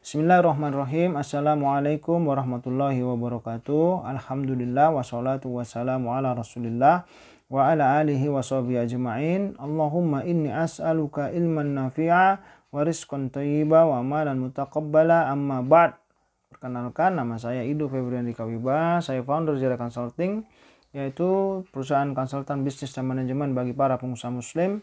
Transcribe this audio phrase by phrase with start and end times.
[0.00, 1.20] Bismillahirrahmanirrahim.
[1.20, 4.08] Assalamualaikum warahmatullahi wabarakatuh.
[4.08, 7.04] Alhamdulillah wassalatu wassalamu ala Rasulillah
[7.52, 9.60] wa ala alihi wa sahbihi ajma'in.
[9.60, 12.40] Allahumma inni as'aluka ilman nafi'a
[12.72, 16.00] wa rizqan thayyiba wa amalan mutaqabbala amma ba'd.
[16.48, 20.48] Perkenalkan nama saya Ido Febriandi Kawiba, saya founder Jara Consulting
[20.96, 24.80] yaitu perusahaan konsultan bisnis dan manajemen bagi para pengusaha muslim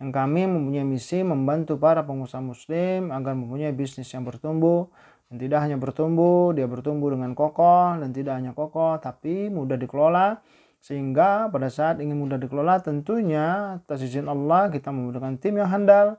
[0.00, 4.88] yang kami mempunyai misi membantu para pengusaha muslim agar mempunyai bisnis yang bertumbuh.
[5.28, 10.40] Dan tidak hanya bertumbuh, dia bertumbuh dengan kokoh dan tidak hanya kokoh tapi mudah dikelola.
[10.80, 16.16] Sehingga pada saat ingin mudah dikelola tentunya atas izin Allah kita membutuhkan tim yang handal.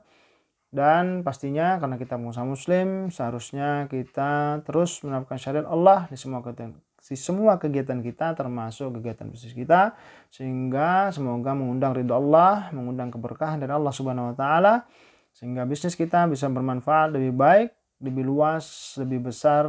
[0.72, 6.91] Dan pastinya karena kita pengusaha muslim seharusnya kita terus menerapkan syariat Allah di semua kegiatan
[7.02, 9.98] di semua kegiatan kita termasuk kegiatan bisnis kita
[10.30, 14.86] sehingga semoga mengundang ridho Allah, mengundang keberkahan dari Allah Subhanahu wa taala
[15.34, 17.68] sehingga bisnis kita bisa bermanfaat lebih baik,
[18.00, 19.66] lebih luas, lebih besar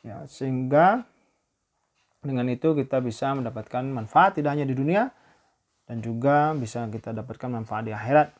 [0.00, 1.04] ya sehingga
[2.24, 5.12] dengan itu kita bisa mendapatkan manfaat tidak hanya di dunia
[5.84, 8.32] dan juga bisa kita dapatkan manfaat di akhirat.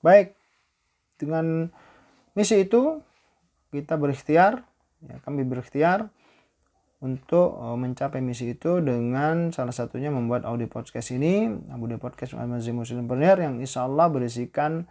[0.00, 0.34] Baik,
[1.20, 1.68] dengan
[2.32, 2.98] misi itu
[3.70, 4.64] kita berikhtiar
[5.04, 6.12] ya, kami berikhtiar
[7.00, 12.76] untuk uh, mencapai misi itu dengan salah satunya membuat audio podcast ini audio podcast Amazing
[12.76, 14.84] Muslim Entrepreneur yang insya Allah berisikan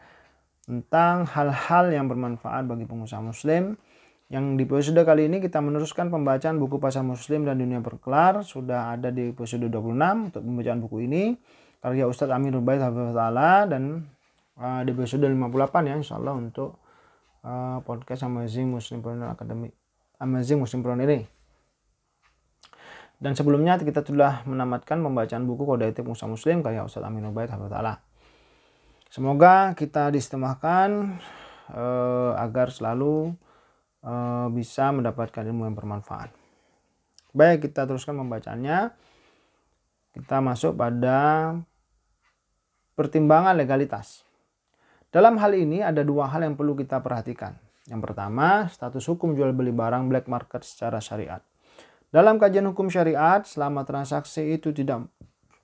[0.65, 3.73] tentang hal-hal yang bermanfaat bagi pengusaha muslim.
[4.29, 8.45] Yang di episode kali ini kita meneruskan pembacaan buku pasar muslim dan dunia berkelar.
[8.45, 11.33] Sudah ada di episode 26 untuk pembacaan buku ini.
[11.81, 14.05] Karya Ustadz Amirul Bait Ta'ala dan
[14.61, 16.77] uh, di episode 58 ya insya Allah untuk
[17.41, 19.73] uh, podcast Amazing Muslim Entrepreneur Academy
[20.19, 21.23] Amazing Muslim Pro ini.
[23.19, 27.51] Dan sebelumnya kita sudah menamatkan pembacaan buku Kode Etik Musa Muslim karya Ustaz Amin Ubaid
[27.51, 27.99] Ta'ala.
[29.11, 31.19] Semoga kita distemahkan
[31.71, 33.35] eh, agar selalu
[34.03, 36.31] eh, bisa mendapatkan ilmu yang bermanfaat.
[37.35, 38.91] Baik, kita teruskan pembacaannya.
[40.15, 41.53] Kita masuk pada
[42.95, 44.27] pertimbangan legalitas.
[45.11, 47.55] Dalam hal ini ada dua hal yang perlu kita perhatikan.
[47.89, 51.41] Yang pertama, status hukum jual beli barang black market secara syariat.
[52.13, 55.09] Dalam kajian hukum syariat, selama transaksi itu tidak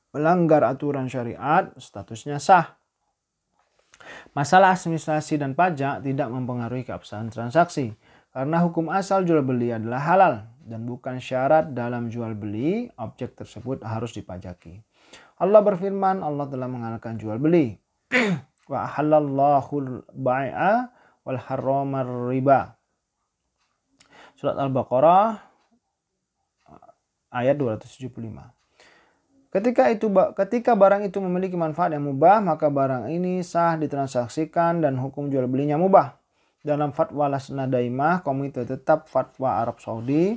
[0.10, 2.78] melanggar aturan syariat, statusnya sah.
[4.34, 7.94] Masalah administrasi dan pajak tidak mempengaruhi keabsahan transaksi,
[8.34, 10.34] karena hukum asal jual beli adalah halal
[10.66, 14.82] dan bukan syarat dalam jual beli objek tersebut harus dipajaki.
[15.40, 17.78] Allah berfirman, Allah telah menghalalkan jual beli.
[18.72, 20.95] Wa halallahu bai'a
[21.26, 22.78] wal haramar riba.
[24.38, 25.42] Surat Al-Baqarah
[27.34, 28.08] ayat 275.
[29.52, 35.00] Ketika itu ketika barang itu memiliki manfaat yang mubah, maka barang ini sah ditransaksikan dan
[35.00, 36.20] hukum jual belinya mubah.
[36.60, 40.36] Dalam fatwa Lasna Daimah, Komite Tetap Fatwa Arab Saudi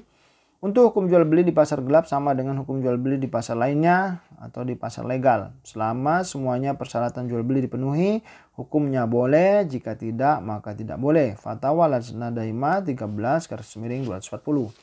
[0.58, 4.26] untuk hukum jual beli di pasar gelap sama dengan hukum jual beli di pasar lainnya
[4.42, 5.54] atau di pasar legal.
[5.62, 8.26] Selama semuanya persyaratan jual beli dipenuhi,
[8.58, 11.38] hukumnya boleh, jika tidak maka tidak boleh.
[11.38, 12.98] Fatwa Lajnah Daima 13
[13.46, 14.74] garis miring 240.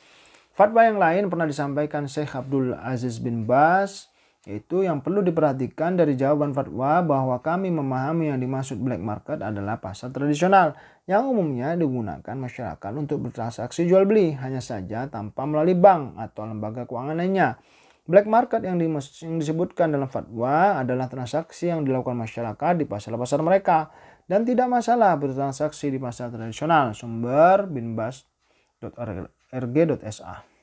[0.56, 4.08] Fatwa yang lain pernah disampaikan Syekh Abdul Aziz bin Bas
[4.46, 9.82] itu yang perlu diperhatikan dari jawaban fatwa bahwa kami memahami yang dimaksud black market adalah
[9.82, 10.78] pasar tradisional
[11.10, 16.86] yang umumnya digunakan masyarakat untuk bertransaksi jual beli hanya saja tanpa melalui bank atau lembaga
[16.86, 17.58] keuangan lainnya.
[18.06, 23.90] Black market yang, yang disebutkan dalam fatwa adalah transaksi yang dilakukan masyarakat di pasar-pasar mereka
[24.30, 26.94] dan tidak masalah bertransaksi di pasar tradisional.
[26.94, 30.55] Sumber binbas.rg.sa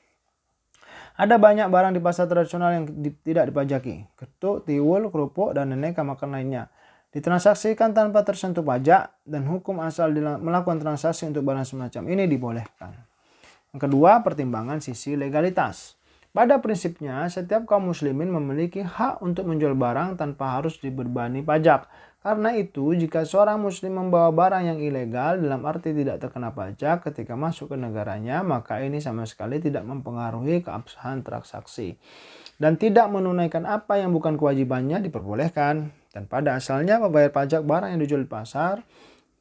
[1.13, 4.09] ada banyak barang di pasar tradisional yang di, tidak dipajaki.
[4.17, 6.73] Ketuk, tiwul, kerupuk, dan aneka makan lainnya.
[7.13, 10.09] Ditransaksikan tanpa tersentuh pajak dan hukum asal
[10.41, 12.97] melakukan transaksi untuk barang semacam ini dibolehkan.
[13.69, 15.93] Yang kedua, pertimbangan sisi legalitas.
[16.33, 21.85] Pada prinsipnya, setiap kaum muslimin memiliki hak untuk menjual barang tanpa harus dibebani pajak.
[22.25, 27.37] Karena itu, jika seorang muslim membawa barang yang ilegal dalam arti tidak terkena pajak ketika
[27.37, 32.01] masuk ke negaranya, maka ini sama sekali tidak mempengaruhi keabsahan transaksi.
[32.57, 35.93] Dan tidak menunaikan apa yang bukan kewajibannya diperbolehkan.
[36.09, 38.81] Dan pada asalnya membayar pajak barang yang dijual di pasar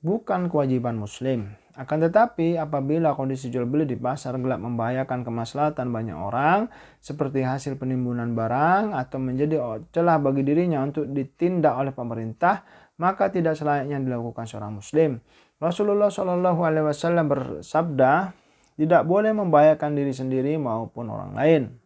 [0.02, 1.54] bukan kewajiban muslim.
[1.72, 6.68] Akan tetapi apabila kondisi jual beli di pasar gelap membahayakan kemaslahatan banyak orang
[7.00, 9.56] seperti hasil penimbunan barang atau menjadi
[9.88, 12.60] celah bagi dirinya untuk ditindak oleh pemerintah,
[13.00, 15.24] maka tidak selayaknya dilakukan seorang muslim.
[15.56, 18.36] Rasulullah Shallallahu alaihi wasallam bersabda,
[18.76, 21.81] tidak boleh membahayakan diri sendiri maupun orang lain.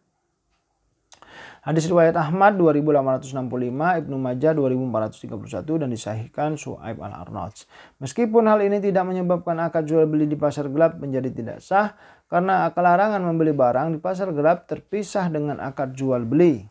[1.67, 3.43] Hadis riwayat Ahmad 2865,
[3.75, 7.67] Ibnu Majah 2431 dan disahihkan Su'aib al-Arnaj.
[7.99, 11.91] Meskipun hal ini tidak menyebabkan akad jual beli di pasar gelap menjadi tidak sah
[12.31, 16.63] karena larangan membeli barang di pasar gelap terpisah dengan akad jual beli.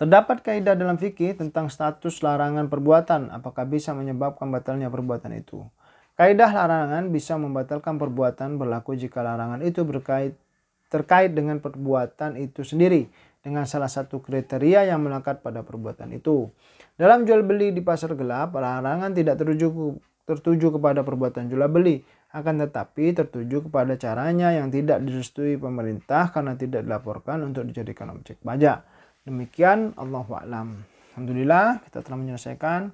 [0.00, 5.68] Terdapat kaidah dalam fikih tentang status larangan perbuatan, apakah bisa menyebabkan batalnya perbuatan itu.
[6.16, 10.45] Kaidah larangan bisa membatalkan perbuatan berlaku jika larangan itu berkait
[10.86, 13.10] terkait dengan perbuatan itu sendiri
[13.42, 16.50] dengan salah satu kriteria yang melekat pada perbuatan itu.
[16.98, 19.94] Dalam jual beli di pasar gelap, larangan tidak tertuju,
[20.26, 22.02] tertuju kepada perbuatan jual beli,
[22.34, 28.42] akan tetapi tertuju kepada caranya yang tidak direstui pemerintah karena tidak dilaporkan untuk dijadikan objek
[28.42, 28.82] pajak.
[29.22, 30.68] Demikian Allah a'lam.
[31.14, 32.92] Alhamdulillah kita telah menyelesaikan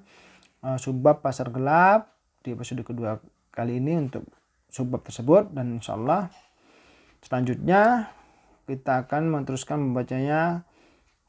[0.63, 3.19] uh, subbab pasar gelap di episode kedua
[3.51, 4.23] kali ini untuk
[4.71, 6.31] subbab tersebut dan insya Allah
[7.23, 8.11] Selanjutnya
[8.67, 10.67] kita akan meneruskan membacanya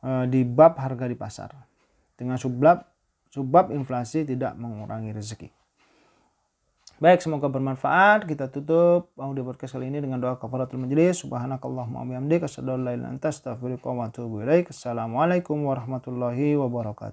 [0.02, 1.50] e, di bab harga di pasar.
[2.18, 2.82] Dengan subbab
[3.30, 5.48] subbab inflasi tidak mengurangi rezeki.
[7.02, 8.22] Baik, semoga bermanfaat.
[8.22, 11.26] Kita tutup audio podcast kali ini dengan doa kafaratul majlis.
[11.26, 13.90] Subhanakallahumma wa bihamdika asyhadu an la ilaha illa anta astaghfiruka.
[14.70, 17.02] Assalamualaikum warahmatullahi wabarakatuh.